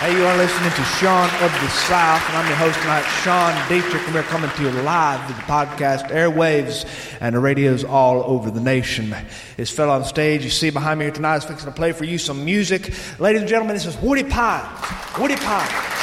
[0.00, 3.52] Hey, you are listening to Sean of the South, and I'm your host tonight, Sean
[3.68, 6.86] Dietrich, and we're coming to you live with the podcast airwaves
[7.20, 9.14] and the radios all over the nation.
[9.58, 12.04] This fellow on stage you see behind me here tonight is fixing to play for
[12.04, 12.94] you some music.
[13.18, 14.66] Ladies and gentlemen, this is Woody Pines.
[15.18, 15.99] Woody Pines.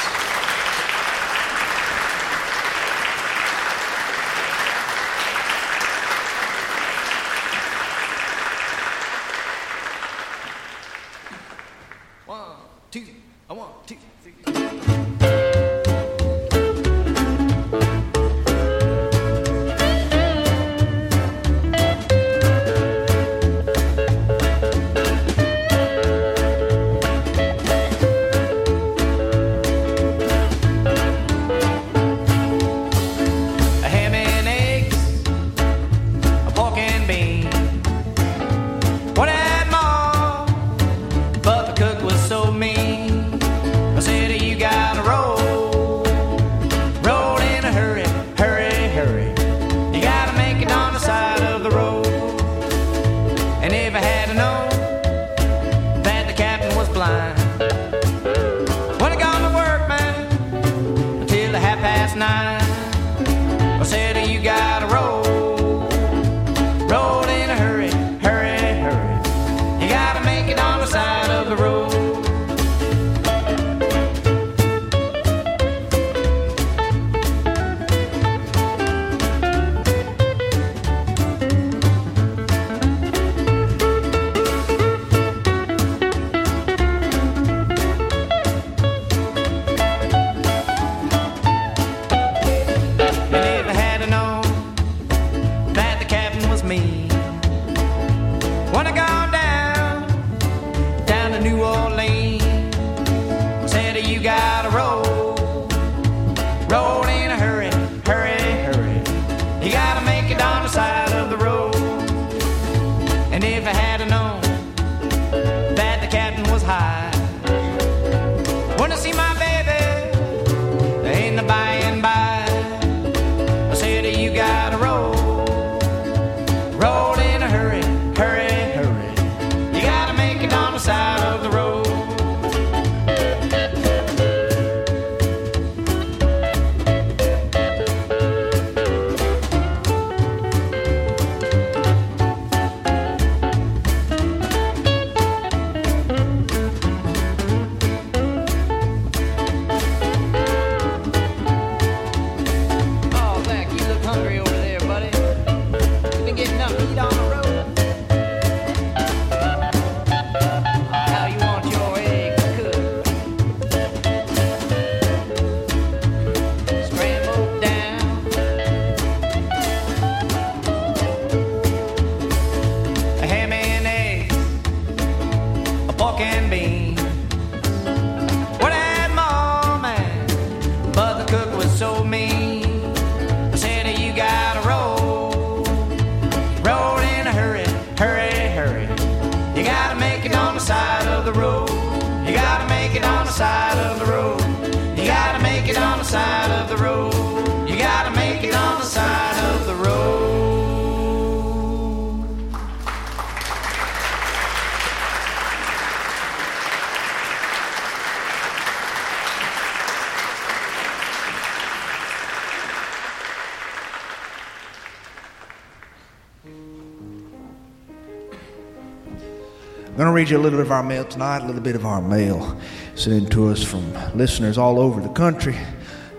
[219.98, 221.76] I'm going to read you a little bit of our mail tonight, a little bit
[221.76, 222.56] of our mail
[222.94, 225.56] sent to us from listeners all over the country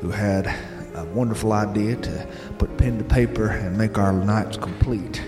[0.00, 0.48] who had
[0.96, 2.28] a wonderful idea to
[2.58, 5.22] put pen to paper and make our nights complete.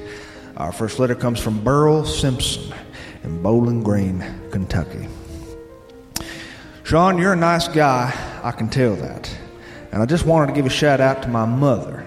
[0.56, 2.74] Our first letter comes from Burl Simpson
[3.22, 5.06] in Bowling Green, Kentucky.
[6.82, 8.12] Sean, you're a nice guy,
[8.42, 9.32] I can tell that.
[9.92, 12.04] And I just wanted to give a shout out to my mother.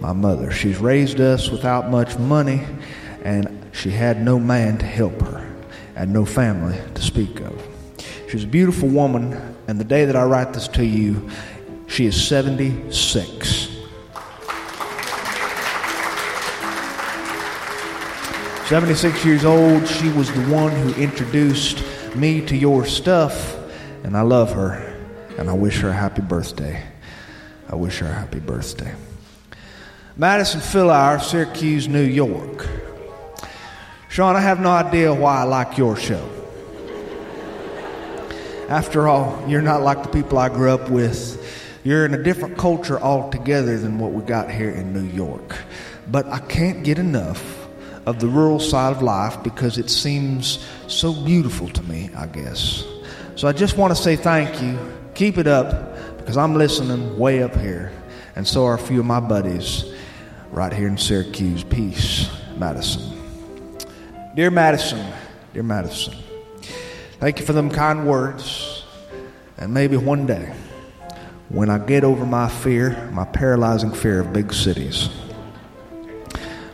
[0.00, 2.62] My mother, she's raised us without much money,
[3.22, 5.37] and she had no man to help her
[5.98, 7.60] and no family to speak of.
[8.30, 11.28] She's a beautiful woman, and the day that I write this to you,
[11.88, 13.68] she is 76.
[18.66, 19.88] Seventy-six years old.
[19.88, 21.82] She was the one who introduced
[22.14, 23.56] me to your stuff,
[24.04, 24.94] and I love her,
[25.38, 26.82] and I wish her a happy birthday.
[27.68, 28.94] I wish her a happy birthday.
[30.16, 32.68] Madison Philhour, Syracuse, New York.
[34.18, 36.28] Sean, I have no idea why I like your show.
[38.68, 41.40] After all, you're not like the people I grew up with.
[41.84, 45.56] You're in a different culture altogether than what we got here in New York.
[46.10, 47.68] But I can't get enough
[48.06, 52.84] of the rural side of life because it seems so beautiful to me, I guess.
[53.36, 54.80] So I just want to say thank you.
[55.14, 57.92] Keep it up because I'm listening way up here.
[58.34, 59.84] And so are a few of my buddies
[60.50, 61.62] right here in Syracuse.
[61.62, 63.17] Peace, Madison.
[64.38, 65.04] Dear Madison,
[65.52, 66.14] dear Madison,
[67.18, 68.84] thank you for them kind words.
[69.56, 70.54] And maybe one day,
[71.48, 75.08] when I get over my fear, my paralyzing fear of big cities,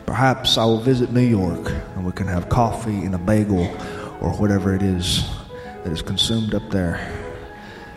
[0.05, 3.63] perhaps I will visit New York and we can have coffee and a bagel
[4.21, 5.27] or whatever it is
[5.83, 7.01] that is consumed up there.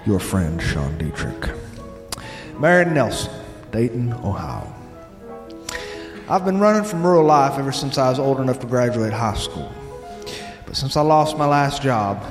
[0.06, 1.50] Your friend, Sean Dietrich.
[2.58, 3.30] Marion Nelson,
[3.70, 4.77] Dayton, Ohio.
[6.30, 9.36] I've been running from rural life ever since I was old enough to graduate high
[9.38, 9.72] school.
[10.66, 12.22] But since I lost my last job,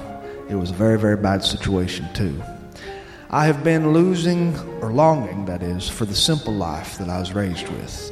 [0.48, 2.40] it was a very, very bad situation, too.
[3.32, 7.34] I have been losing, or longing, that is, for the simple life that I was
[7.34, 8.12] raised with.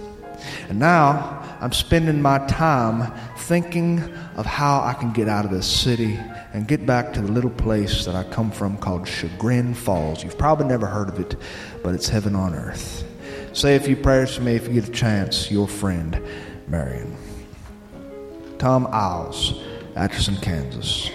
[0.69, 3.99] And now I'm spending my time thinking
[4.37, 6.19] of how I can get out of this city
[6.51, 10.23] and get back to the little place that I come from called Chagrin Falls.
[10.23, 11.35] You've probably never heard of it,
[11.83, 13.03] but it's heaven on earth.
[13.55, 15.49] Say a few prayers for me if you get a chance.
[15.49, 16.21] Your friend,
[16.67, 17.15] Marion.
[18.57, 19.61] Tom Isles,
[19.95, 21.09] Atchison, Kansas.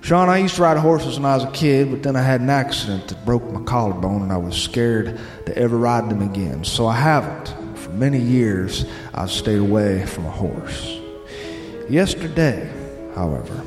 [0.00, 2.40] Sean, I used to ride horses when I was a kid, but then I had
[2.40, 6.64] an accident that broke my collarbone, and I was scared to ever ride them again.
[6.64, 7.78] So I haven't.
[7.78, 8.84] For many years,
[9.14, 10.98] I've stayed away from a horse.
[11.88, 12.68] Yesterday,
[13.14, 13.62] however,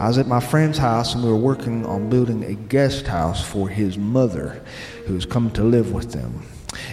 [0.00, 3.46] I was at my friend's house and we were working on building a guest house
[3.46, 4.60] for his mother
[5.06, 6.42] who was coming to live with them.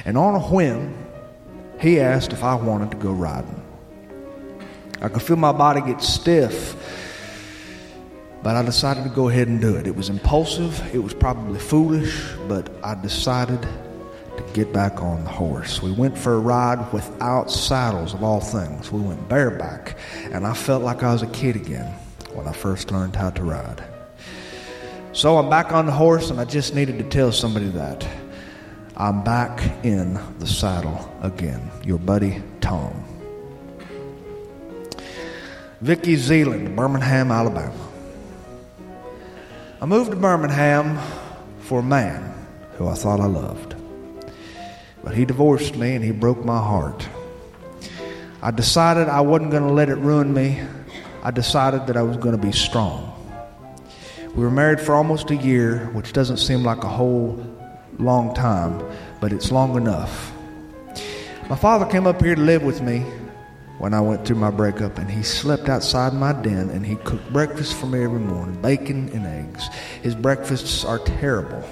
[0.06, 0.96] And on a whim,
[1.80, 3.62] he asked if I wanted to go riding.
[5.02, 6.76] I could feel my body get stiff,
[8.42, 9.88] but I decided to go ahead and do it.
[9.88, 15.30] It was impulsive, it was probably foolish, but I decided to get back on the
[15.30, 15.82] horse.
[15.82, 18.92] We went for a ride without saddles, of all things.
[18.92, 19.98] We went bareback,
[20.32, 21.94] and I felt like I was a kid again
[22.34, 23.84] when I first learned how to ride.
[25.12, 28.08] So I'm back on the horse, and I just needed to tell somebody that.
[28.96, 31.72] I'm back in the saddle again.
[31.84, 32.94] Your buddy, Tom.
[35.82, 37.74] Vicky Zealand, Birmingham, Alabama.
[39.82, 41.00] I moved to Birmingham
[41.62, 42.36] for a man
[42.78, 43.76] who I thought I loved.
[45.04, 47.08] But he divorced me and he broke my heart.
[48.44, 50.62] I decided I wasn't going to let it ruin me.
[51.24, 53.10] I decided that I was going to be strong.
[54.36, 57.44] We were married for almost a year, which doesn't seem like a whole
[58.00, 58.84] long time,
[59.20, 60.34] but it's long enough.
[61.50, 63.00] My father came up here to live with me
[63.78, 67.32] when I went through my breakup, and he slept outside my den and he cooked
[67.34, 69.68] breakfast for me every morning bacon and eggs.
[70.02, 71.64] His breakfasts are terrible.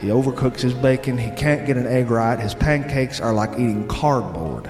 [0.00, 1.16] He overcooks his bacon.
[1.16, 2.38] He can't get an egg right.
[2.38, 4.68] His pancakes are like eating cardboard.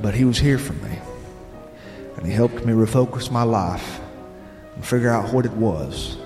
[0.00, 0.98] But he was here for me.
[2.16, 4.00] And he helped me refocus my life
[4.74, 6.16] and figure out what it was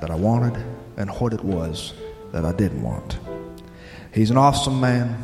[0.00, 0.62] that I wanted
[0.96, 1.94] and what it was
[2.32, 3.18] that I didn't want.
[4.12, 5.22] He's an awesome man,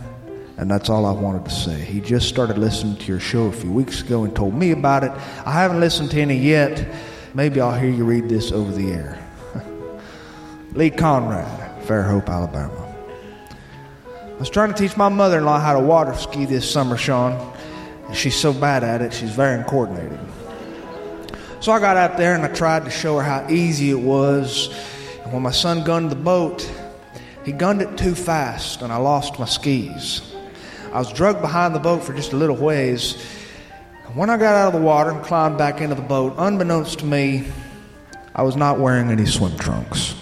[0.56, 1.80] and that's all I wanted to say.
[1.80, 5.04] He just started listening to your show a few weeks ago and told me about
[5.04, 5.10] it.
[5.44, 6.86] I haven't listened to any yet.
[7.34, 9.22] Maybe I'll hear you read this over the air.
[10.72, 12.94] Lee Conrad, Fairhope, Alabama.
[14.36, 16.96] I was trying to teach my mother in law how to water ski this summer,
[16.96, 17.54] Sean.
[18.12, 20.20] She's so bad at it, she's very uncoordinated.
[21.60, 24.68] So I got out there and I tried to show her how easy it was.
[25.24, 26.70] And when my son gunned the boat,
[27.44, 30.34] he gunned it too fast and I lost my skis.
[30.92, 33.22] I was drugged behind the boat for just a little ways.
[34.06, 37.00] And When I got out of the water and climbed back into the boat, unbeknownst
[37.00, 37.44] to me,
[38.34, 40.14] I was not wearing any swim trunks.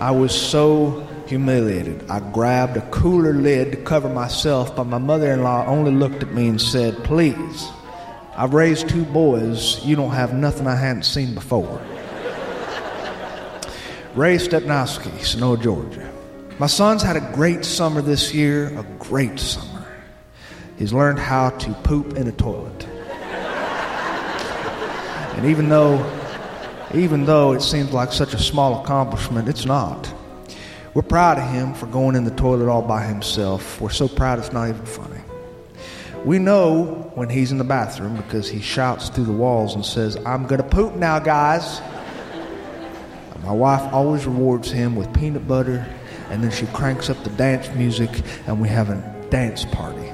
[0.00, 2.08] I was so humiliated.
[2.08, 6.22] I grabbed a cooler lid to cover myself, but my mother in law only looked
[6.22, 7.68] at me and said, Please,
[8.38, 9.84] I've raised two boys.
[9.84, 11.82] You don't have nothing I hadn't seen before.
[14.14, 16.08] Ray Stepnowski, Snow, Georgia.
[16.60, 19.84] My son's had a great summer this year, a great summer.
[20.78, 22.86] He's learned how to poop in a toilet.
[25.34, 25.98] and even though
[26.94, 30.14] even though it seems like such a small accomplishment, it's not.
[30.94, 33.80] We're proud of him for going in the toilet all by himself.
[33.80, 35.17] We're so proud it's not even funny.
[36.24, 40.16] We know when he's in the bathroom because he shouts through the walls and says,
[40.26, 41.80] I'm going to poop now, guys.
[43.42, 45.86] My wife always rewards him with peanut butter,
[46.28, 48.10] and then she cranks up the dance music,
[48.46, 50.12] and we have a dance party.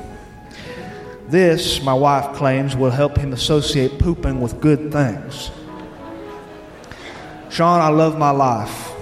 [1.26, 5.50] This, my wife claims, will help him associate pooping with good things.
[7.50, 8.92] Sean, I love my life.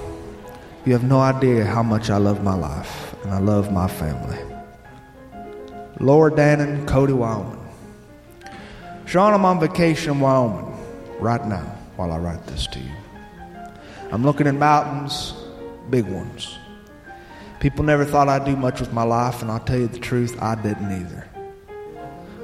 [0.87, 4.52] You have no idea how much I love my life, and I love my family.
[6.03, 7.59] Laura Dannon, Cody, Wyoming.
[9.07, 10.77] Sean, I'm on vacation in Wyoming
[11.19, 12.93] right now while I write this to you.
[14.11, 15.33] I'm looking at mountains,
[15.89, 16.59] big ones.
[17.61, 20.37] People never thought I'd do much with my life, and I'll tell you the truth,
[20.43, 21.29] I didn't either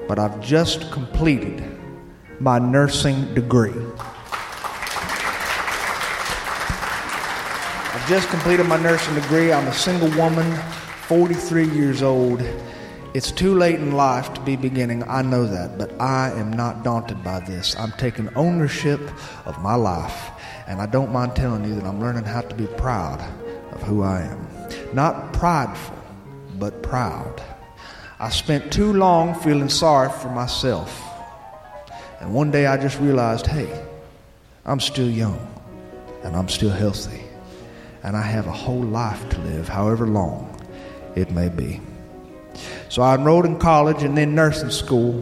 [0.09, 1.63] but I've just completed
[2.41, 3.75] my nursing degree.
[7.93, 9.53] I've just completed my nursing degree.
[9.53, 10.51] I'm a single woman,
[11.09, 12.41] 43 years old.
[13.19, 16.85] It's too late in life to be beginning, I know that, but I am not
[16.85, 17.75] daunted by this.
[17.77, 19.01] I'm taking ownership
[19.45, 20.31] of my life,
[20.69, 23.21] and I don't mind telling you that I'm learning how to be proud
[23.73, 24.47] of who I am.
[24.95, 25.99] Not prideful,
[26.61, 27.43] but proud.
[28.21, 31.03] I spent too long feeling sorry for myself.
[32.21, 33.85] And one day I just realized hey,
[34.65, 35.41] I'm still young
[36.23, 37.25] and I'm still healthy.
[38.05, 40.57] And I have a whole life to live, however long
[41.17, 41.81] it may be.
[42.89, 45.15] So I enrolled in college and then nursing school.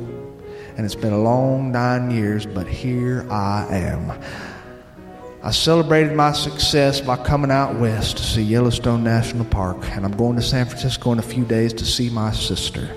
[0.77, 4.13] And it's been a long nine years, but here I am.
[5.43, 10.17] I celebrated my success by coming out west to see Yellowstone National Park, and I'm
[10.17, 12.91] going to San Francisco in a few days to see my sister.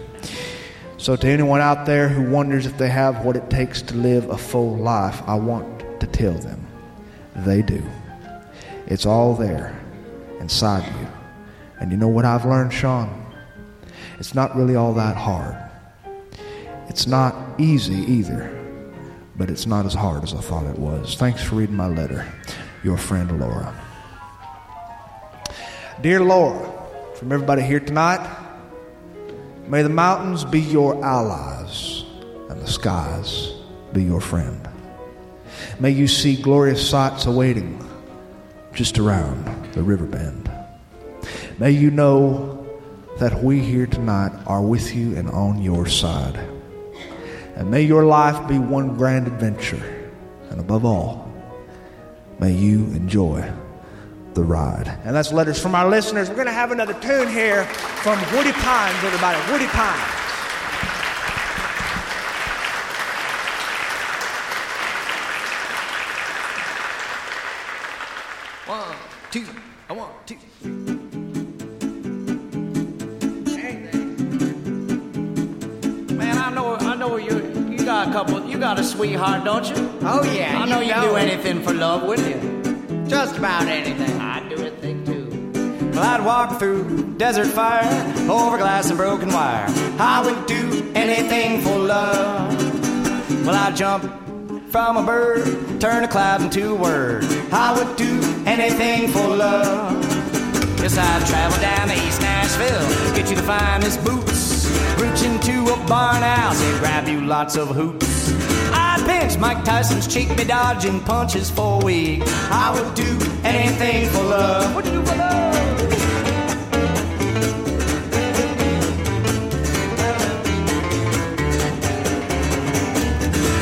[0.98, 4.30] So, to anyone out there who wonders if they have what it takes to live
[4.30, 6.66] a full life, I want to tell them
[7.36, 7.82] they do.
[8.88, 9.80] It's all there
[10.40, 11.08] inside you.
[11.80, 13.29] And you know what I've learned, Sean?
[14.20, 15.58] It's not really all that hard.
[16.88, 18.60] It's not easy either
[19.40, 21.16] but it's not as hard as I thought it was.
[21.16, 22.28] Thanks for reading my letter.
[22.84, 23.74] Your friend Laura.
[26.02, 26.70] Dear Laura,
[27.16, 28.20] from everybody here tonight,
[29.68, 32.04] may the mountains be your allies
[32.50, 33.54] and the skies
[33.94, 34.68] be your friend.
[35.80, 37.80] May you see glorious sights awaiting
[38.74, 40.52] just around the river bend.
[41.60, 42.59] May you know
[43.20, 46.40] that we here tonight are with you and on your side.
[47.56, 50.10] And may your life be one grand adventure.
[50.50, 51.30] And above all,
[52.40, 53.52] may you enjoy
[54.36, 54.88] the ride.
[55.04, 56.30] And that's letters from our listeners.
[56.30, 59.52] We're going to have another tune here from Woody Pines, everybody.
[59.52, 60.16] Woody Pines.
[68.66, 68.96] One,
[69.30, 69.46] two,
[69.90, 70.99] one, two.
[77.90, 78.46] Got a couple.
[78.46, 79.76] You got a sweetheart, don't you?
[80.04, 80.62] Oh yeah.
[80.62, 83.08] I know you, do anything for love, wouldn't you?
[83.08, 84.22] Just about anything.
[84.22, 85.90] I'd do anything too.
[85.96, 87.90] Well, I'd walk through desert fire,
[88.30, 89.66] over glass and broken wire.
[89.98, 92.54] I would do anything for love.
[93.44, 94.04] Well, I'd jump
[94.72, 97.24] from a bird, turn a cloud into a word.
[97.52, 100.00] I would do anything for love.
[100.80, 104.29] Yes, I'd travel down to East Nashville, get you the finest boots.
[105.20, 108.32] Reach into a barn house and grab you lots of hoops.
[108.72, 112.22] I'd pinch Mike Tyson's cheek, be dodging punches for a week.
[112.52, 114.76] I would do anything for love.
[114.76, 115.56] What'd you do for love?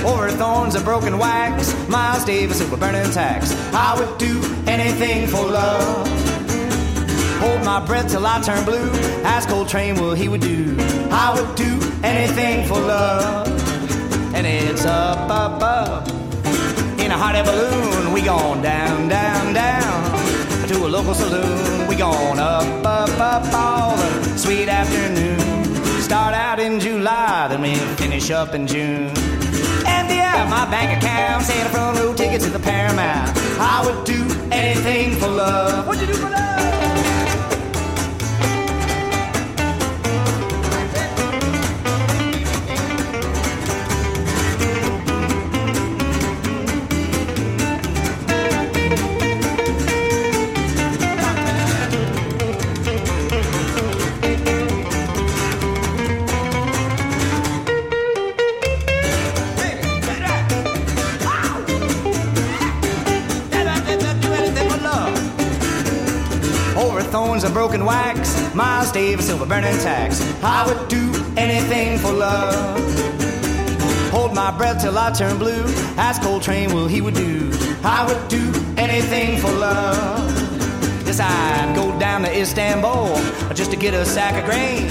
[0.06, 3.54] Over thorns of broken wax, Miles Davis over burning tacks.
[3.74, 6.27] I would do anything for love.
[7.48, 8.90] Hold my breath till I turn blue.
[9.24, 10.76] Ask Coltrane what he would do.
[11.10, 11.72] I would do
[12.04, 13.48] anything for love.
[14.36, 16.08] And it's up, up, up.
[17.00, 20.68] In a hot air balloon, we gone down, down, down.
[20.68, 25.64] To a local saloon, we gone up, up, up all the sweet afternoon.
[26.02, 29.14] Start out in July, then we finish up in June.
[29.94, 33.32] And yeah, my bank account saying a front row ticket to the Paramount.
[33.58, 35.88] I would do anything for love.
[35.88, 36.87] What'd you do for love?
[67.44, 68.54] A broken wax.
[68.56, 70.22] Miles Davis, silver burning tacks.
[70.44, 72.80] I would do anything for love.
[74.12, 75.64] Hold my breath till I turn blue.
[75.98, 77.52] Ask Coltrane what he would do.
[77.84, 80.48] I would do anything for love.
[81.06, 83.16] Yes, I'd go down to Istanbul
[83.54, 84.88] just to get a sack of grain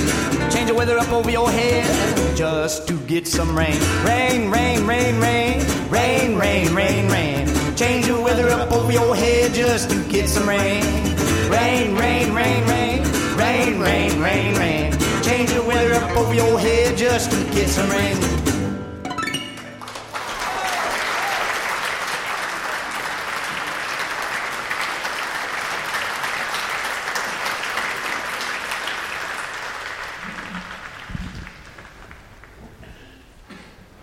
[0.50, 3.78] Change the weather up over your head just to get some rain.
[4.04, 5.60] Rain, rain, rain, rain,
[5.90, 7.46] rain, rain, rain, rain.
[7.76, 11.05] Change the weather up over your head just to get some rain.
[11.50, 13.02] Rain, rain, rain, rain,
[13.36, 14.92] rain, rain, rain, rain.
[15.22, 18.16] Change the weather up over your head just to get some rain.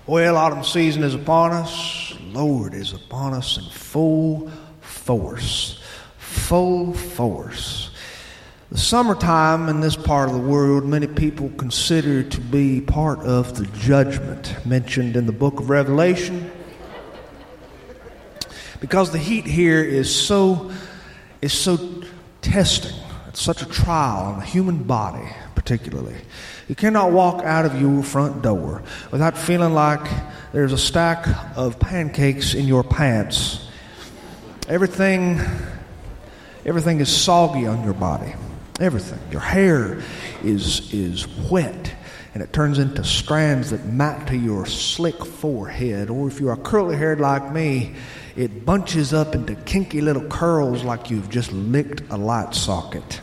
[0.05, 2.15] Well, autumn season is upon us.
[2.21, 4.49] Lord is upon us in full
[4.81, 5.82] force.
[6.43, 7.89] Full force.
[8.69, 13.55] The summertime in this part of the world, many people consider to be part of
[13.57, 16.51] the judgment mentioned in the book of Revelation.
[18.81, 20.69] Because the heat here is so,
[21.41, 22.03] is so
[22.41, 22.95] testing.
[23.29, 26.17] It's such a trial on the human body, particularly.
[26.67, 30.05] You cannot walk out of your front door without feeling like
[30.51, 33.65] there's a stack of pancakes in your pants.
[34.67, 35.39] Everything,
[36.65, 38.33] everything is soggy on your body.
[38.79, 39.19] Everything.
[39.31, 40.01] Your hair
[40.43, 41.95] is, is wet
[42.33, 46.09] and it turns into strands that mat to your slick forehead.
[46.09, 47.95] Or if you are curly haired like me,
[48.35, 53.21] it bunches up into kinky little curls like you've just licked a light socket.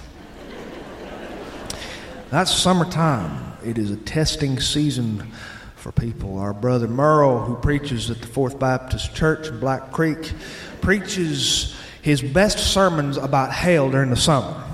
[2.31, 3.55] That's summertime.
[3.65, 5.33] It is a testing season
[5.75, 6.39] for people.
[6.39, 10.33] Our brother Merle, who preaches at the Fourth Baptist Church in Black Creek,
[10.81, 14.65] preaches his best sermons about hell during the summer.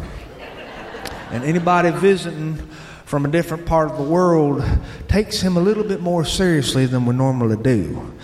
[1.31, 2.57] And anybody visiting
[3.05, 4.65] from a different part of the world
[5.09, 8.15] takes him a little bit more seriously than we normally do.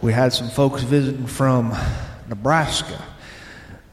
[0.00, 1.76] We had some folks visiting from
[2.28, 3.02] Nebraska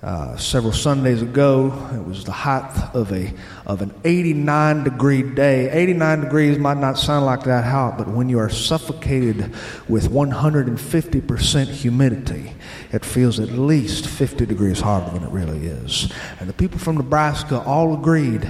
[0.06, 1.74] uh, several Sundays ago.
[1.96, 3.34] It was the height of a
[3.66, 5.72] of an 89 degree day.
[5.72, 9.52] 89 degrees might not sound like that hot, but when you are suffocated
[9.90, 12.54] with 150% humidity,
[12.92, 16.14] it feels at least 50 degrees hotter than it really is.
[16.40, 18.44] And the people from Nebraska all agreed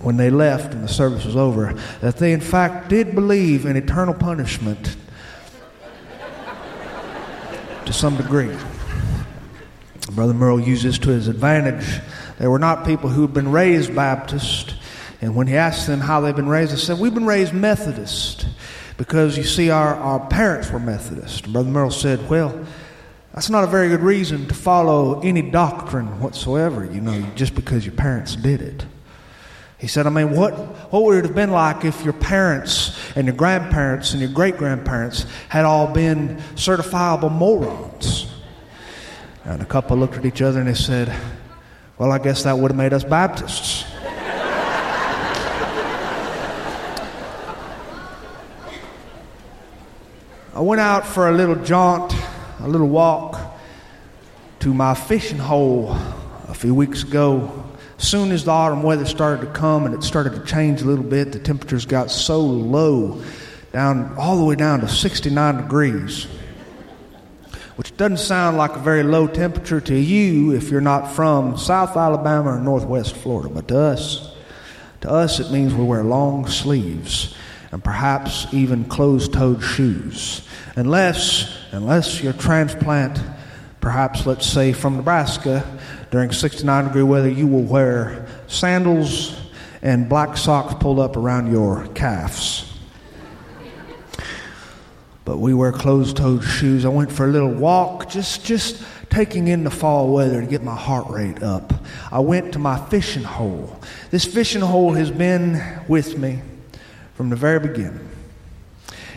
[0.00, 3.76] when they left and the service was over that they in fact did believe in
[3.76, 4.96] eternal punishment
[7.84, 8.56] to some degree.
[10.18, 12.00] Brother Merle used this to his advantage.
[12.40, 14.74] They were not people who had been raised Baptist.
[15.20, 18.48] And when he asked them how they'd been raised, they said, We've been raised Methodist
[18.96, 21.44] because you see, our, our parents were Methodist.
[21.44, 22.66] And Brother Merle said, Well,
[23.32, 27.86] that's not a very good reason to follow any doctrine whatsoever, you know, just because
[27.86, 28.86] your parents did it.
[29.78, 30.52] He said, I mean, what,
[30.92, 34.56] what would it have been like if your parents and your grandparents and your great
[34.56, 38.17] grandparents had all been certifiable morons?
[39.48, 41.10] And a couple looked at each other and they said,
[41.96, 43.86] Well, I guess that would have made us Baptists.
[50.54, 52.14] I went out for a little jaunt,
[52.60, 53.40] a little walk
[54.60, 55.96] to my fishing hole
[56.48, 57.64] a few weeks ago.
[57.96, 61.02] Soon as the autumn weather started to come and it started to change a little
[61.02, 63.22] bit, the temperatures got so low,
[63.72, 66.26] down all the way down to 69 degrees
[67.78, 71.96] which doesn't sound like a very low temperature to you if you're not from South
[71.96, 73.48] Alabama or Northwest Florida.
[73.54, 74.34] But to us,
[75.02, 77.36] to us, it means we wear long sleeves
[77.70, 83.22] and perhaps even closed-toed shoes, unless unless you're transplant,
[83.80, 85.64] perhaps let's say from Nebraska,
[86.10, 89.40] during 69 degree weather, you will wear sandals
[89.82, 92.67] and black socks pulled up around your calves
[95.28, 96.86] but we wear closed-toed shoes.
[96.86, 100.62] I went for a little walk, just just taking in the fall weather to get
[100.62, 101.70] my heart rate up.
[102.10, 103.78] I went to my fishing hole.
[104.10, 106.40] This fishing hole has been with me
[107.12, 108.08] from the very beginning.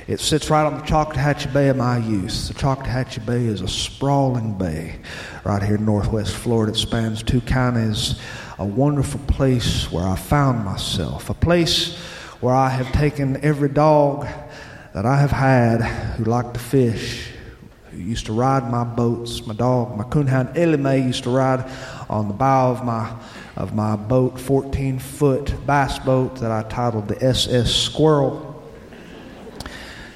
[0.06, 2.50] It sits right on the Choctawhatchee Bay of my youth.
[2.50, 5.00] The Choctawhatchee Bay is a sprawling bay
[5.46, 6.74] right here in northwest Florida.
[6.74, 8.20] It spans two counties.
[8.60, 11.30] A wonderful place where I found myself.
[11.30, 11.98] A place
[12.42, 14.28] where I have taken every dog
[14.94, 15.82] that I have had
[16.18, 17.30] who liked to fish,
[17.92, 19.46] who used to ride my boats.
[19.46, 21.64] My dog, my coonhound Ellie Mae, used to ride
[22.10, 23.12] on the bow of my
[23.56, 28.48] of my boat, 14 foot bass boat that I titled the SS Squirrel.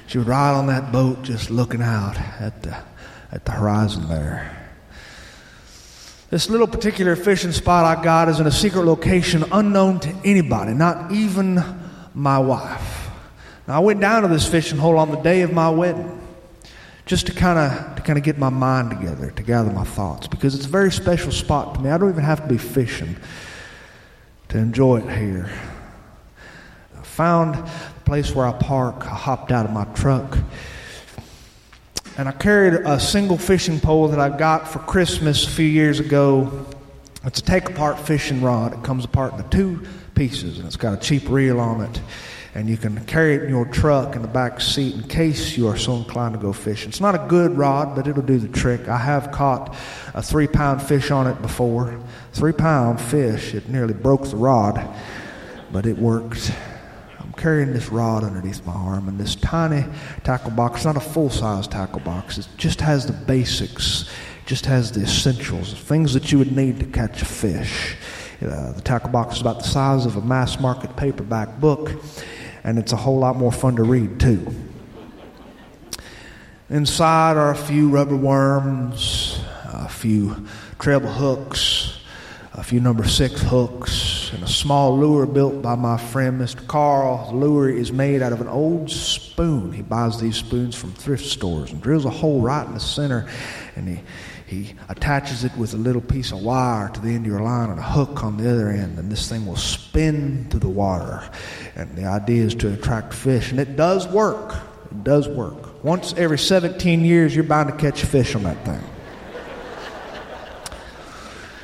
[0.06, 2.76] She would ride on that boat just looking out at the,
[3.32, 4.52] at the horizon there.
[6.30, 10.74] This little particular fishing spot I got is in a secret location unknown to anybody,
[10.74, 11.62] not even
[12.14, 12.95] my wife.
[13.66, 16.22] Now, I went down to this fishing hole on the day of my wedding
[17.04, 20.26] just to kind of to kind of get my mind together, to gather my thoughts,
[20.28, 21.90] because it's a very special spot to me.
[21.90, 23.16] I don't even have to be fishing
[24.48, 25.50] to enjoy it here.
[26.96, 27.70] I found the
[28.04, 29.04] place where I park.
[29.04, 30.38] I hopped out of my truck.
[32.18, 36.00] And I carried a single fishing pole that I got for Christmas a few years
[36.00, 36.66] ago.
[37.24, 38.72] It's a take apart fishing rod.
[38.72, 42.00] It comes apart into two pieces, and it's got a cheap reel on it
[42.56, 45.68] and you can carry it in your truck in the back seat in case you
[45.68, 46.88] are so inclined to go fishing.
[46.88, 48.88] It's not a good rod, but it'll do the trick.
[48.88, 49.76] I have caught
[50.14, 52.00] a three pound fish on it before.
[52.32, 53.52] Three pound fish.
[53.52, 54.88] It nearly broke the rod,
[55.70, 56.50] but it worked.
[57.20, 59.84] I'm carrying this rod underneath my arm, and this tiny
[60.24, 64.08] tackle box, not a full size tackle box, it just has the basics,
[64.46, 67.96] just has the essentials, things that you would need to catch a fish.
[68.40, 71.90] Uh, the tackle box is about the size of a mass market paperback book
[72.66, 74.44] and it's a whole lot more fun to read, too.
[76.68, 80.48] Inside are a few rubber worms, a few
[80.80, 82.00] treble hooks,
[82.54, 86.66] a few number six hooks, and a small lure built by my friend Mr.
[86.66, 87.30] Carl.
[87.30, 89.72] The lure is made out of an old spoon.
[89.72, 93.28] He buys these spoons from thrift stores and drills a hole right in the center,
[93.76, 94.00] and he
[94.46, 97.68] he attaches it with a little piece of wire to the end of your line
[97.68, 101.28] and a hook on the other end, and this thing will spin through the water.
[101.74, 104.54] And the idea is to attract fish, and it does work.
[104.92, 105.82] It does work.
[105.84, 108.82] Once every 17 years, you're bound to catch a fish on that thing.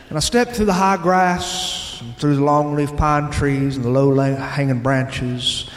[0.09, 3.91] And I stepped through the high grass, and through the longleaf pine trees and the
[3.91, 5.71] low hanging branches,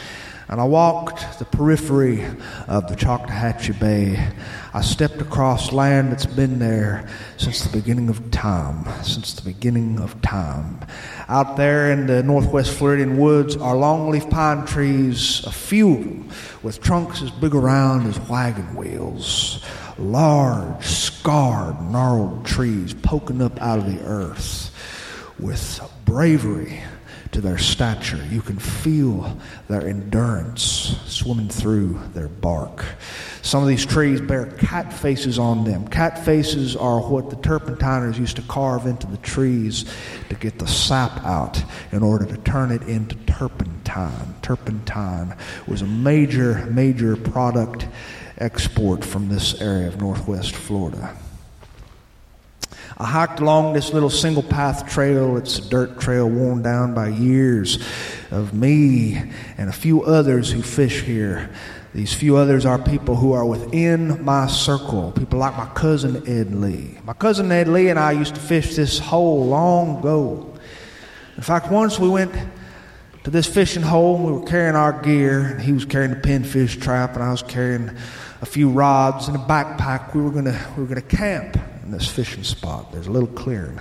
[0.48, 2.24] and I walked the periphery
[2.68, 4.28] of the Choctawhatchee Bay.
[4.72, 9.98] I stepped across land that's been there since the beginning of time, since the beginning
[9.98, 10.80] of time.
[11.28, 16.30] Out there in the northwest Floridian woods are longleaf pine trees, a few of them,
[16.62, 19.64] with trunks as big around as wagon wheels.
[19.98, 24.72] Large, scarred, gnarled trees poking up out of the earth
[25.40, 26.82] with bravery
[27.36, 28.24] to their stature.
[28.30, 29.36] You can feel
[29.68, 32.82] their endurance swimming through their bark.
[33.42, 35.86] Some of these trees bear cat faces on them.
[35.86, 39.84] Cat faces are what the turpentiners used to carve into the trees
[40.30, 44.34] to get the sap out in order to turn it into turpentine.
[44.40, 47.86] Turpentine was a major, major product
[48.38, 51.14] export from this area of northwest Florida.
[52.98, 55.36] I hiked along this little single path trail.
[55.36, 57.78] It's a dirt trail worn down by years
[58.30, 59.22] of me
[59.58, 61.50] and a few others who fish here.
[61.92, 66.54] These few others are people who are within my circle, people like my cousin Ed
[66.54, 66.98] Lee.
[67.04, 70.54] My cousin Ed Lee and I used to fish this hole long ago.
[71.36, 72.34] In fact, once we went
[73.24, 75.58] to this fishing hole we were carrying our gear.
[75.58, 77.90] He was carrying the pinfish trap, and I was carrying
[78.40, 80.14] a few rods and a backpack.
[80.14, 82.92] We were gonna we were gonna camp in this fishing spot.
[82.92, 83.80] There's a little clearing.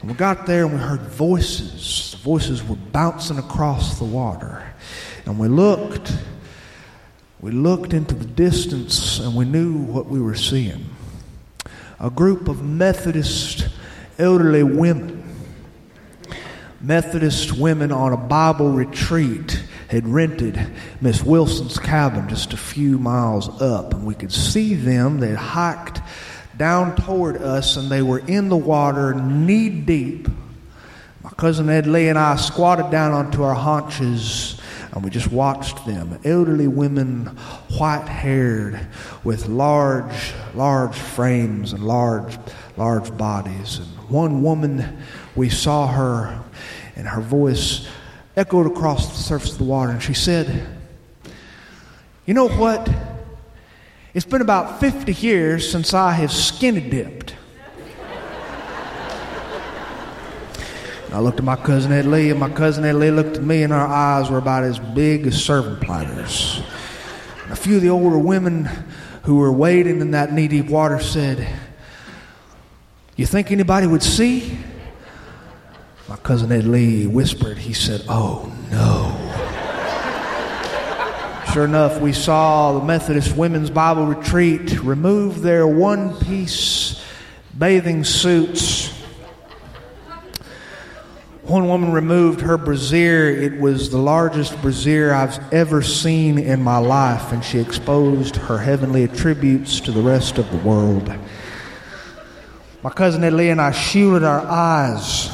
[0.00, 2.12] And we got there and we heard voices.
[2.12, 4.62] The voices were bouncing across the water.
[5.24, 6.16] And we looked.
[7.40, 10.86] We looked into the distance and we knew what we were seeing.
[11.98, 13.68] A group of Methodist
[14.18, 15.24] elderly women.
[16.80, 20.58] Methodist women on a Bible retreat had rented
[21.00, 25.18] Miss Wilson's cabin just a few miles up, and we could see them.
[25.18, 26.00] They had hiked
[26.56, 30.28] down toward us, and they were in the water knee deep.
[31.22, 34.60] My cousin Ed Lee and I squatted down onto our haunches
[34.96, 36.18] and we just watched them.
[36.24, 37.26] Elderly women,
[37.76, 38.80] white haired,
[39.24, 42.38] with large, large frames and large,
[42.78, 43.76] large bodies.
[43.76, 44.96] And one woman,
[45.34, 46.42] we saw her,
[46.96, 47.86] and her voice
[48.38, 50.66] echoed across the surface of the water, and she said,
[52.24, 52.88] You know what?
[54.16, 57.34] It's been about 50 years since I have skinny dipped.
[61.12, 63.62] I looked at my cousin Ed Lee, and my cousin Ed Lee looked at me,
[63.62, 66.62] and our eyes were about as big as serving platters.
[67.42, 68.70] And a few of the older women
[69.24, 71.46] who were wading in that knee deep water said,
[73.16, 74.58] You think anybody would see?
[76.08, 79.25] My cousin Ed Lee whispered, He said, Oh no.
[81.56, 87.02] Sure enough, we saw the Methodist Women's Bible Retreat remove their one piece
[87.56, 88.88] bathing suits.
[91.44, 93.30] One woman removed her brassiere.
[93.30, 98.58] It was the largest brassiere I've ever seen in my life, and she exposed her
[98.58, 101.10] heavenly attributes to the rest of the world.
[102.82, 105.30] My cousin Lee and I shielded our eyes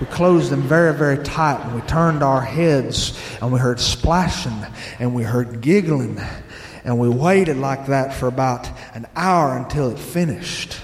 [0.00, 4.64] we closed them very, very tight and we turned our heads and we heard splashing
[5.00, 6.20] and we heard giggling
[6.84, 10.80] and we waited like that for about an hour until it finished.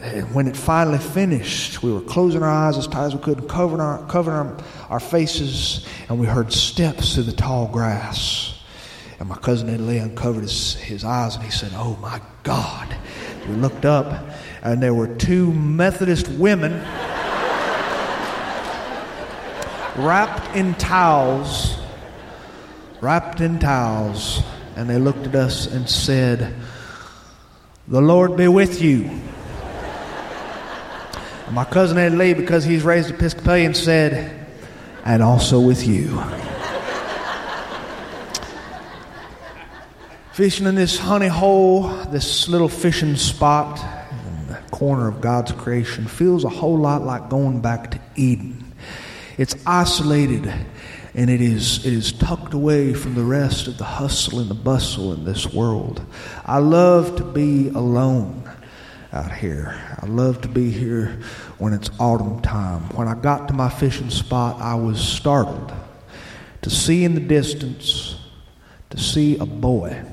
[0.00, 3.48] and when it finally finished, we were closing our eyes as tight as we could,
[3.48, 4.56] covering our, covering our,
[4.90, 8.58] our faces, and we heard steps through the tall grass.
[9.18, 12.96] And my cousin Lee uncovered his, his eyes and he said, Oh my God.
[13.48, 14.26] We looked up,
[14.62, 16.72] and there were two Methodist women
[19.96, 21.76] wrapped in towels,
[23.00, 24.42] wrapped in towels,
[24.76, 26.54] and they looked at us and said,
[27.88, 29.10] The Lord be with you.
[31.46, 34.46] And my cousin Ed Lee, because he's raised Episcopalian, said,
[35.04, 36.20] And also with you.
[40.34, 43.78] fishing in this honey hole, this little fishing spot
[44.26, 48.53] in the corner of God's creation, feels a whole lot like going back to Eden.
[49.36, 50.52] It's isolated
[51.14, 54.54] and it is, it is tucked away from the rest of the hustle and the
[54.54, 56.04] bustle in this world.
[56.44, 58.50] I love to be alone
[59.12, 59.80] out here.
[60.00, 61.20] I love to be here
[61.58, 62.82] when it's autumn time.
[62.96, 65.72] When I got to my fishing spot, I was startled
[66.62, 68.16] to see in the distance,
[68.90, 70.04] to see a boy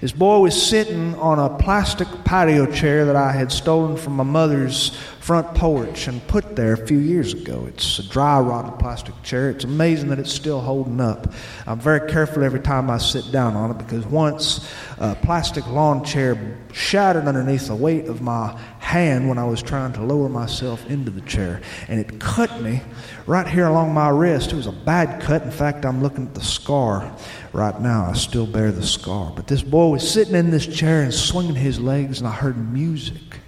[0.00, 4.24] this boy was sitting on a plastic patio chair that I had stolen from my
[4.24, 7.66] mother's front porch and put there a few years ago.
[7.66, 9.50] It's a dry rotted plastic chair.
[9.50, 11.32] It's amazing that it's still holding up.
[11.66, 16.04] I'm very careful every time I sit down on it because once a plastic lawn
[16.04, 20.88] chair shattered underneath the weight of my hand when I was trying to lower myself
[20.88, 22.80] into the chair, and it cut me
[23.26, 24.52] right here along my wrist.
[24.52, 25.42] It was a bad cut.
[25.42, 27.12] In fact, I'm looking at the scar
[27.52, 28.06] right now.
[28.08, 29.32] I still bear the scar.
[29.34, 32.56] But this boy was sitting in this chair and swinging his legs, and I heard
[32.72, 33.40] music.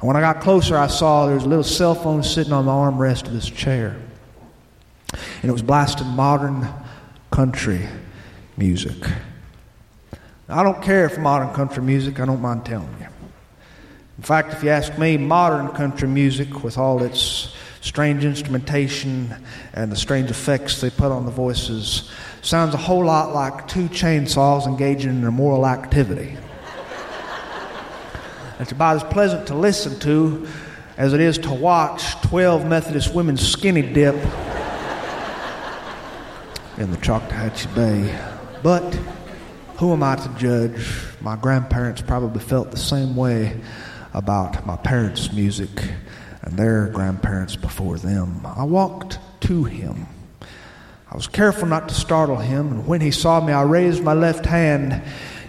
[0.00, 2.64] And when I got closer, I saw there was a little cell phone sitting on
[2.64, 3.94] the armrest of this chair.
[5.12, 6.66] And it was blasting modern
[7.30, 7.86] country
[8.56, 8.96] music.
[10.48, 13.06] I don't care for modern country music, I don't mind telling you.
[14.16, 19.34] In fact, if you ask me, modern country music, with all its strange instrumentation
[19.72, 23.88] and the strange effects they put on the voices, sounds a whole lot like two
[23.88, 26.36] chainsaws engaging in immoral activity.
[28.60, 30.46] it's about as pleasant to listen to
[30.96, 34.14] as it is to watch 12 Methodist women skinny dip
[36.78, 38.16] in the Choctawhatchee Bay.
[38.62, 38.94] But
[39.78, 40.86] who am I to judge?
[41.20, 43.60] My grandparents probably felt the same way
[44.14, 45.70] about my parents' music
[46.42, 48.46] and their grandparents before them.
[48.46, 50.06] I walked to him.
[51.10, 54.14] I was careful not to startle him, and when he saw me, I raised my
[54.14, 55.02] left hand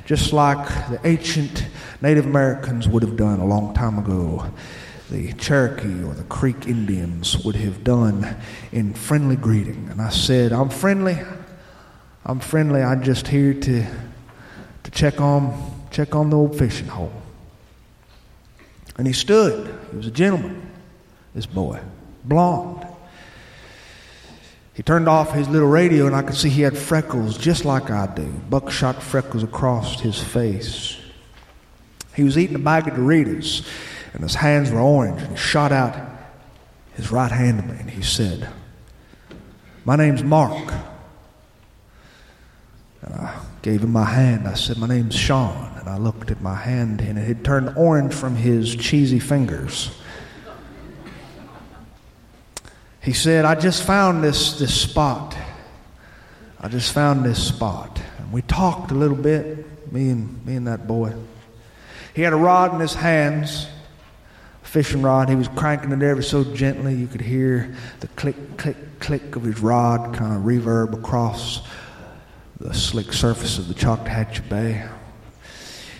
[0.06, 1.65] just like the ancient
[2.01, 4.45] Native Americans would have done a long time ago.
[5.10, 8.38] The Cherokee or the Creek Indians would have done
[8.71, 9.88] in friendly greeting.
[9.89, 11.17] And I said, I'm friendly.
[12.25, 12.82] I'm friendly.
[12.82, 13.86] I'm just here to,
[14.84, 17.13] to check, on, check on the old fishing hole.
[18.97, 19.77] And he stood.
[19.91, 20.69] He was a gentleman,
[21.34, 21.79] this boy,
[22.23, 22.88] blond.
[24.73, 27.89] He turned off his little radio, and I could see he had freckles just like
[27.89, 30.97] I do buckshot freckles across his face.
[32.13, 33.65] He was eating a bag of Doritos,
[34.13, 35.95] and his hands were orange, and he shot out
[36.93, 38.49] his right hand to me, and he said,
[39.84, 40.73] My name's Mark.
[43.01, 44.47] And I gave him my hand.
[44.47, 45.64] I said, My name's Sean.
[45.86, 49.91] And I looked at my hand, and it had turned orange from his cheesy fingers.
[53.04, 55.38] He said, I just found this, this spot.
[56.60, 58.02] I just found this spot.
[58.17, 61.13] And we talked a little bit, me and, me and that boy.
[62.15, 63.67] He had a rod in his hands,
[64.63, 65.30] a fishing rod.
[65.30, 66.95] He was cranking it ever so gently.
[66.95, 71.62] You could hear the click, click, click of his rod kind of reverb across
[72.60, 74.89] the slick surface of the Choctawhatchee Bay.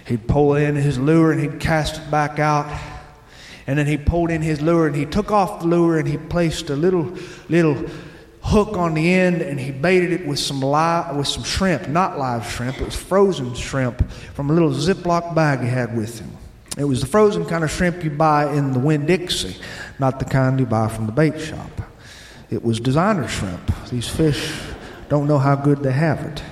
[0.06, 2.68] He'd pull in his lure and he'd cast it back out
[3.68, 6.18] and then he pulled in his lure and he took off the lure and he
[6.18, 7.18] placed a little
[7.50, 7.76] little
[8.44, 12.20] hook on the end and he baited it with some live, with some shrimp, not
[12.20, 16.30] live shrimp, it was frozen shrimp from a little Ziploc bag he had with him.
[16.78, 19.56] It was the frozen kind of shrimp you buy in the Winn Dixie,
[19.98, 21.72] not the kind you buy from the bait shop.
[22.52, 23.72] It was designer shrimp.
[23.90, 24.56] These fish
[25.10, 26.44] don't know how good they have it.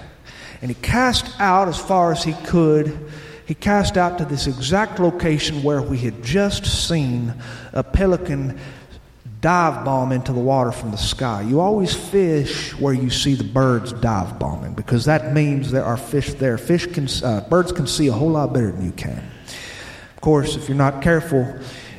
[0.62, 3.12] And he cast out as far as he could
[3.46, 7.34] he cast out to this exact location where we had just seen
[7.74, 8.60] a pelican
[9.44, 11.42] dive bomb into the water from the sky.
[11.42, 15.98] You always fish where you see the birds dive bombing because that means there are
[15.98, 16.58] fish there.
[16.58, 19.22] Fish can, uh, birds can see a whole lot better than you can.
[20.16, 21.46] Of course, if you're not careful,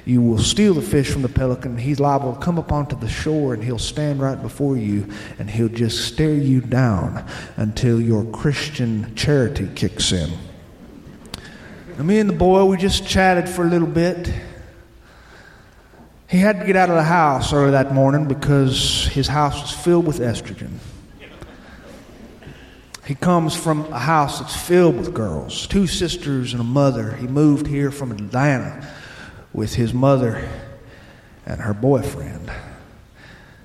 [0.07, 1.77] you will steal the fish from the pelican.
[1.77, 5.07] He's liable to come up onto the shore and he'll stand right before you
[5.39, 7.27] and he'll just stare you down
[7.59, 10.31] until your Christian charity kicks in.
[11.97, 14.33] And me and the boy, we just chatted for a little bit.
[16.29, 19.71] He had to get out of the house early that morning because his house was
[19.71, 20.79] filled with estrogen.
[23.07, 27.13] He comes from a house that's filled with girls, two sisters and a mother.
[27.13, 28.91] He moved here from Atlanta
[29.53, 30.49] with his mother
[31.47, 32.51] and her boyfriend.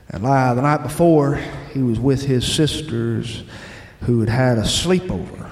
[0.09, 1.35] And the night before,
[1.73, 3.43] he was with his sisters
[4.01, 5.48] who had had a sleepover.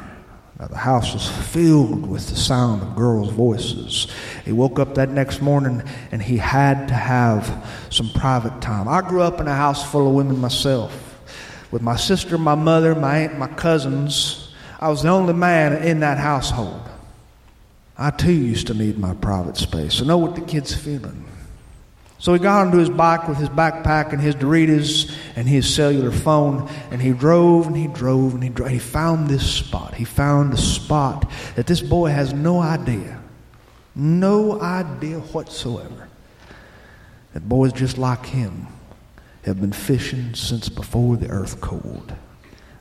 [0.60, 4.08] Now, the house was filled with the sound of girls' voices.
[4.44, 8.88] He woke up that next morning and he had to have some private time.
[8.88, 11.20] I grew up in a house full of women myself.
[11.70, 16.00] With my sister, my mother, my aunt, my cousins, I was the only man in
[16.00, 16.82] that household.
[17.96, 20.02] I too used to need my private space.
[20.02, 21.27] I know what the kid's feeling.
[22.20, 26.12] So he got onto his bike with his backpack and his Doritos and his cellular
[26.12, 28.72] phone, and he drove and he drove and he drove.
[28.72, 29.94] He found this spot.
[29.94, 33.22] He found a spot that this boy has no idea,
[33.96, 36.10] no idea whatsoever,
[37.34, 38.68] that boys just like him
[39.46, 42.14] have been fishing since before the earth cooled.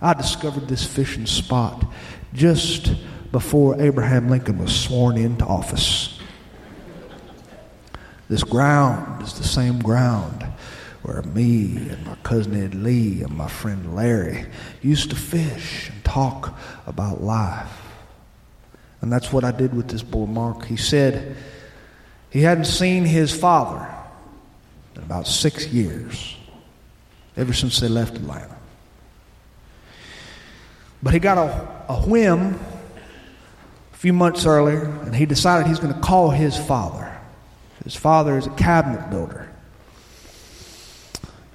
[0.00, 1.84] I discovered this fishing spot
[2.32, 2.92] just
[3.32, 6.15] before Abraham Lincoln was sworn into office.
[8.28, 10.44] This ground is the same ground
[11.02, 14.46] where me and my cousin Ed Lee and my friend Larry
[14.82, 17.70] used to fish and talk about life.
[19.00, 20.64] And that's what I did with this boy Mark.
[20.64, 21.36] He said
[22.30, 23.86] he hadn't seen his father
[24.96, 26.36] in about six years,
[27.36, 28.56] ever since they left Atlanta.
[31.02, 32.58] But he got a, a whim
[33.92, 37.15] a few months earlier, and he decided he's going to call his father.
[37.86, 39.48] His father is a cabinet builder.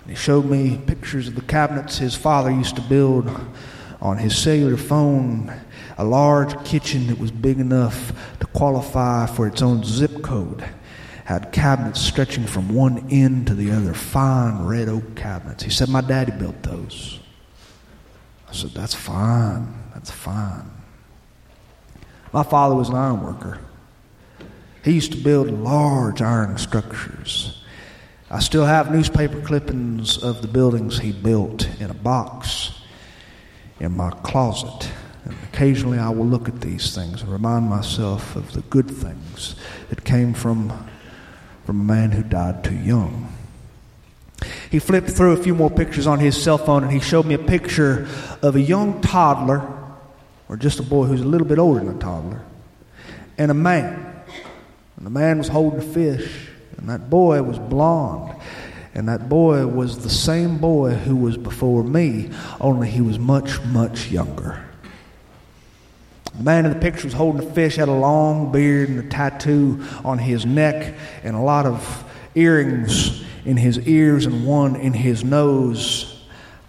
[0.04, 3.30] And he showed me pictures of the cabinets his father used to build
[4.00, 5.54] on his cellular phone,
[5.98, 10.64] a large kitchen that was big enough to qualify for its own zip code.
[11.26, 15.64] Had cabinets stretching from one end to the other, fine red oak cabinets.
[15.64, 17.20] He said, My daddy built those.
[18.48, 19.68] I said, That's fine.
[19.94, 20.72] That's fine.
[22.32, 23.60] My father was an iron worker.
[24.84, 27.62] He used to build large iron structures.
[28.30, 32.72] I still have newspaper clippings of the buildings he built in a box
[33.80, 34.90] in my closet.
[35.26, 39.56] And occasionally I will look at these things and remind myself of the good things
[39.90, 40.88] that came from,
[41.66, 43.32] from a man who died too young.
[44.72, 47.36] He flipped through a few more pictures on his cell phone and he showed me
[47.36, 48.08] a picture
[48.42, 49.62] of a young toddler,
[50.50, 52.42] or just a boy who's a little bit older than a toddler,
[53.38, 54.11] and a man
[55.02, 56.32] and the man was holding a fish,
[56.78, 58.40] and that boy was blond.
[58.94, 63.60] And that boy was the same boy who was before me, only he was much,
[63.64, 64.64] much younger.
[66.38, 69.10] The man in the picture was holding a fish, had a long beard and a
[69.10, 72.04] tattoo on his neck, and a lot of
[72.36, 76.28] earrings in his ears and one in his nose.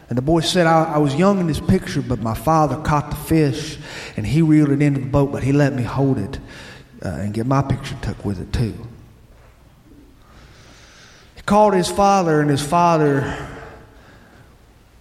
[0.09, 3.11] And the boy said, I, I was young in this picture, but my father caught
[3.11, 3.77] the fish
[4.16, 6.38] and he reeled it into the boat, but he let me hold it
[7.04, 8.74] uh, and get my picture took with it too.
[11.34, 13.48] He called his father, and his father,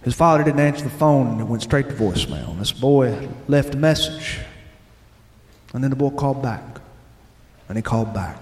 [0.02, 2.50] his father didn't answer the phone, and it went straight to voicemail.
[2.50, 4.40] And this boy left a message,
[5.72, 6.62] and then the boy called back,
[7.68, 8.38] and he called back.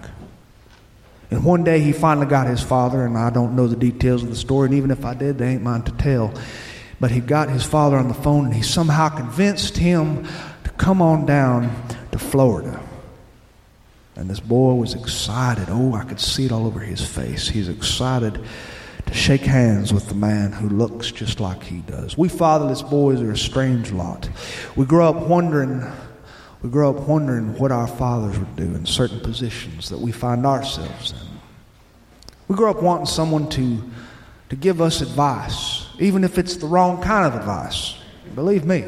[1.31, 4.31] And one day he finally got his father, and I don't know the details of
[4.31, 6.33] the story, and even if I did, they ain't mine to tell.
[6.99, 10.27] But he got his father on the phone, and he somehow convinced him
[10.65, 11.71] to come on down
[12.13, 12.81] to Florida.
[14.21, 15.69] And this boy was excited.
[15.71, 17.49] Oh, I could see it all over his face.
[17.49, 18.39] He's excited
[19.07, 22.19] to shake hands with the man who looks just like he does.
[22.19, 24.29] We fatherless boys are a strange lot.
[24.77, 25.91] We grow up wondering,
[26.61, 30.45] we grow up wondering what our fathers would do in certain positions that we find
[30.45, 31.27] ourselves in.
[32.47, 33.83] We grow up wanting someone to,
[34.51, 37.97] to give us advice, even if it's the wrong kind of advice.
[38.35, 38.85] Believe me,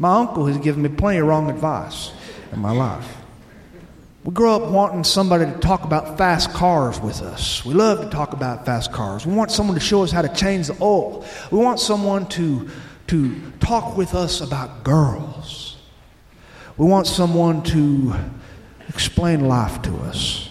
[0.00, 2.10] my uncle has given me plenty of wrong advice
[2.50, 3.17] in my life.
[4.24, 7.64] We grow up wanting somebody to talk about fast cars with us.
[7.64, 9.24] We love to talk about fast cars.
[9.24, 11.24] We want someone to show us how to change the oil.
[11.50, 12.68] We want someone to,
[13.08, 15.76] to talk with us about girls.
[16.76, 18.14] We want someone to
[18.88, 20.50] explain life to us.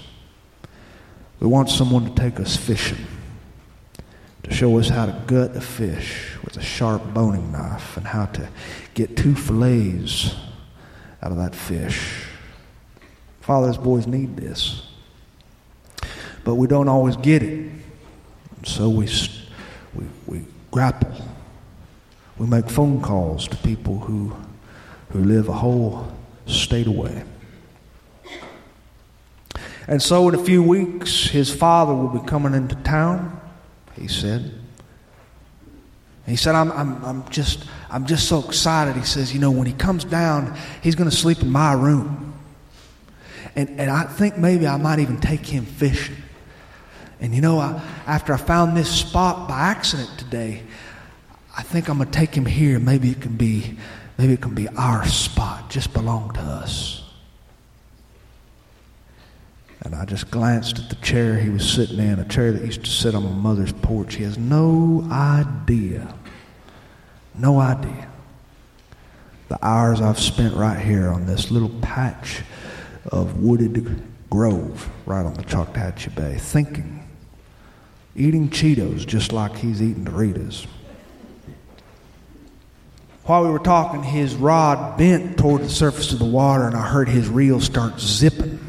[1.39, 3.05] We want someone to take us fishing,
[4.43, 8.25] to show us how to gut a fish with a sharp boning knife and how
[8.25, 8.49] to
[8.95, 10.35] get two fillets
[11.21, 12.26] out of that fish.
[13.47, 14.81] Father's boys need this.
[16.43, 17.71] But we don't always get it.
[18.65, 19.07] So we,
[19.95, 21.13] we, we grapple.
[22.37, 24.35] We make phone calls to people who,
[25.11, 26.11] who live a whole
[26.45, 27.23] state away.
[29.87, 33.39] And so, in a few weeks, his father will be coming into town,
[33.97, 34.53] he said.
[36.25, 38.97] He said, I'm, I'm, I'm, just, I'm just so excited.
[38.97, 42.36] He says, You know, when he comes down, he's going to sleep in my room.
[43.57, 46.15] And, and I think maybe I might even take him fishing.
[47.19, 50.61] And you know, I, after I found this spot by accident today,
[51.57, 52.77] I think I'm going to take him here.
[52.77, 53.75] Maybe it can be,
[54.19, 57.03] maybe it can be our spot, just belong to us.
[59.81, 62.85] And I just glanced at the chair he was sitting in, a chair that used
[62.85, 64.15] to sit on my mother's porch.
[64.15, 66.13] He has no idea,
[67.35, 68.07] no idea
[69.49, 72.41] the hours I've spent right here on this little patch
[73.09, 77.07] of wooded grove right on the Choctawhatchee Bay, thinking,
[78.15, 80.67] eating Cheetos just like he's eating Doritos.
[83.23, 86.87] While we were talking, his rod bent toward the surface of the water, and I
[86.87, 88.59] heard his reel start zipping.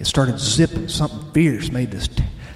[0.00, 0.88] It started zipping.
[0.88, 2.08] Something fierce made this,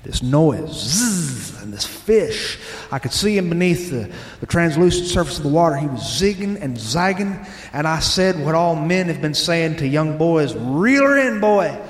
[0.02, 0.70] this noise.
[0.72, 2.58] Zzz, and this fish,
[2.92, 5.76] I could see him beneath the, the translucent surface of the water.
[5.76, 7.44] He was zigging and zagging.
[7.72, 11.40] And I said what all men have been saying to young boys reel her in,
[11.40, 11.80] boy.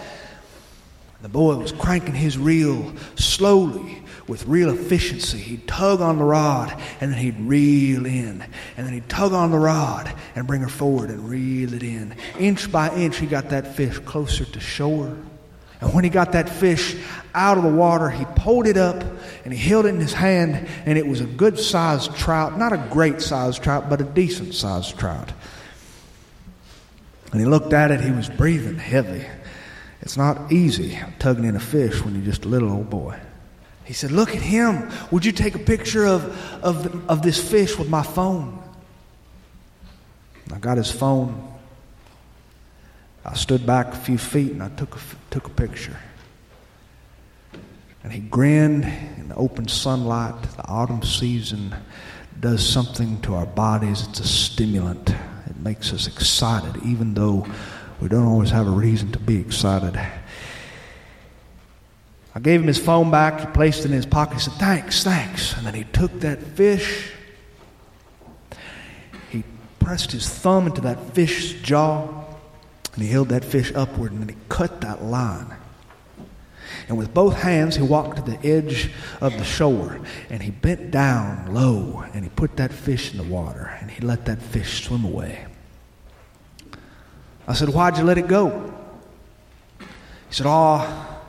[1.21, 5.39] The boy was cranking his reel slowly with real efficiency.
[5.39, 8.45] He'd tug on the rod and then he'd reel in.
[8.77, 12.15] And then he'd tug on the rod and bring her forward and reel it in.
[12.39, 15.17] Inch by inch, he got that fish closer to shore.
[15.83, 16.97] And when he got that fish
[17.35, 19.03] out of the water, he pulled it up
[19.45, 22.57] and he held it in his hand, and it was a good sized trout.
[22.57, 25.33] Not a great sized trout, but a decent sized trout.
[27.33, 29.27] And he looked at it, he was breathing heavy.
[30.03, 33.19] It's not easy tugging in a fish when you're just a little old boy.
[33.85, 34.89] He said, Look at him.
[35.11, 36.25] Would you take a picture of,
[36.63, 38.63] of, of this fish with my phone?
[40.53, 41.53] I got his phone
[43.25, 45.01] I stood back a few feet and I took a,
[45.31, 45.97] took a picture.
[48.03, 48.85] And he grinned
[49.19, 50.43] in the open sunlight.
[50.57, 51.75] The autumn season
[52.41, 54.07] does something to our bodies.
[54.09, 55.11] It's a stimulant.
[55.11, 57.47] It makes us excited, even though
[58.01, 59.97] we don't always have a reason to be excited.
[62.35, 63.41] I gave him his phone back.
[63.41, 64.35] He placed it in his pocket.
[64.35, 65.57] He said, Thanks, thanks.
[65.57, 67.13] And then he took that fish.
[69.31, 69.45] He
[69.79, 72.22] pressed his thumb into that fish's jaw.
[72.95, 75.55] And he held that fish upward and then he cut that line.
[76.89, 78.91] And with both hands, he walked to the edge
[79.21, 83.25] of the shore and he bent down low and he put that fish in the
[83.25, 85.47] water and he let that fish swim away.
[87.47, 88.73] I said, Why'd you let it go?
[89.79, 91.21] He said, Oh,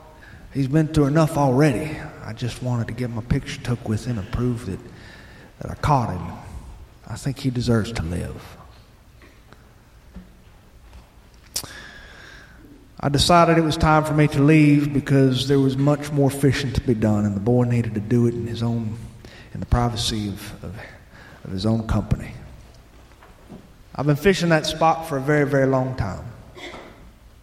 [0.52, 1.96] he's been through enough already.
[2.24, 4.80] I just wanted to get my picture took with him and prove that,
[5.60, 6.36] that I caught him.
[7.06, 8.42] I think he deserves to live.
[13.04, 16.72] I decided it was time for me to leave because there was much more fishing
[16.72, 18.96] to be done, and the boy needed to do it in his own,
[19.52, 20.74] in the privacy of, of,
[21.44, 22.32] of his own company.
[23.94, 26.24] I've been fishing that spot for a very, very long time.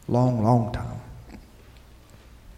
[0.08, 1.00] Long, long time.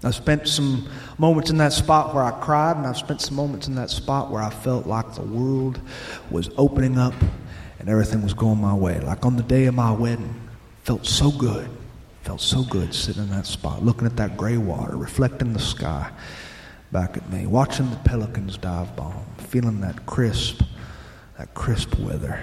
[0.01, 0.87] I've spent some
[1.17, 4.31] moments in that spot where I cried, and I've spent some moments in that spot
[4.31, 5.77] where I felt like the world
[6.31, 7.15] was opening up
[7.79, 9.01] and everything was going my way.
[9.01, 10.33] Like on the day of my wedding,
[10.85, 11.69] felt so good.
[12.23, 16.09] Felt so good sitting in that spot, looking at that gray water, reflecting the sky
[16.89, 20.61] back at me, watching the pelicans dive bomb, feeling that crisp,
[21.37, 22.41] that crisp weather.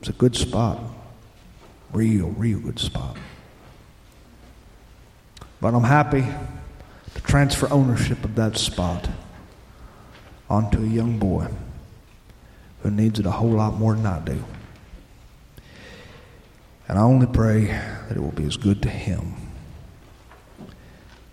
[0.00, 0.78] It's a good spot.
[1.94, 3.16] Real, real good spot.
[5.62, 6.26] But I'm happy
[7.14, 9.08] to transfer ownership of that spot
[10.50, 11.48] onto a young boy
[12.82, 14.44] who needs it a whole lot more than I do.
[16.88, 19.34] And I only pray that it will be as good to him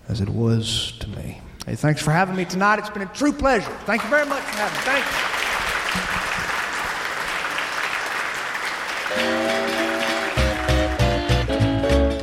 [0.07, 1.41] as it was to me.
[1.65, 2.79] Hey, thanks for having me tonight.
[2.79, 3.71] It's been a true pleasure.
[3.85, 4.83] Thank you very much for having me.
[4.83, 5.41] Thanks.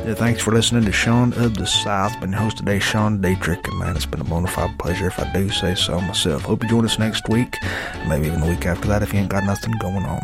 [0.05, 2.19] Yeah, thanks for listening to Sean of the South.
[2.19, 5.19] Been your host today, Sean Dietrich, and man, it's been a bona fide pleasure if
[5.19, 6.41] I do say so myself.
[6.41, 7.55] Hope you join us next week,
[8.07, 10.21] maybe even the week after that if you ain't got nothing going on.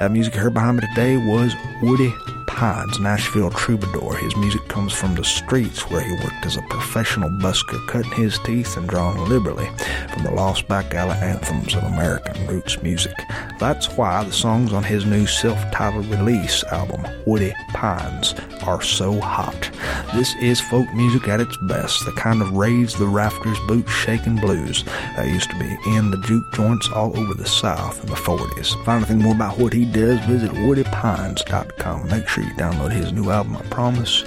[0.00, 2.14] That music you heard behind me today was Woody
[2.56, 4.16] Pines, Nashville troubadour.
[4.16, 8.38] His music comes from the streets where he worked as a professional busker, cutting his
[8.38, 9.68] teeth and drawing liberally
[10.08, 13.12] from the lost back alley anthems of American roots music.
[13.58, 19.70] That's why the songs on his new self-titled release album, Woody Pines, are so hot.
[20.16, 24.36] This is folk music at its best, the kind of raise the rafters, boot shaking
[24.36, 24.82] blues
[25.14, 28.82] that used to be in the juke joints all over the South in the 40s.
[28.86, 32.08] Find anything more about what he does, visit woodypines.com.
[32.08, 34.24] Make sure you download his new album, I promise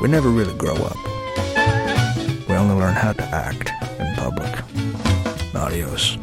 [0.00, 0.96] we never really grow up.
[2.48, 4.52] We only learn how to act in public.
[5.54, 6.16] Adios.